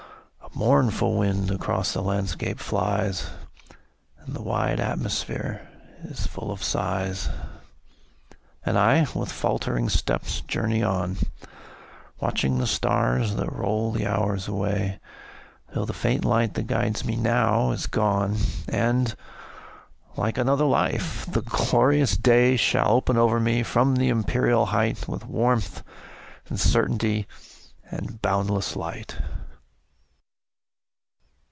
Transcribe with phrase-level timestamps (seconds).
[0.53, 3.29] A mournful wind across the landscape flies,
[4.19, 5.67] And the wide atmosphere
[6.03, 7.29] is full of sighs.
[8.65, 11.17] And I, with faltering footsteps, journey on,
[12.19, 14.99] Watching the stars that roll the hours away,
[15.71, 18.37] Till the faint light that guides me now is gone,
[18.67, 19.15] And,
[20.17, 25.25] like another life, the glorious day Shall open o'er me from the empyreal height, With
[25.25, 25.81] warmth,
[26.49, 27.25] and certainty,
[27.89, 29.15] and boundless light.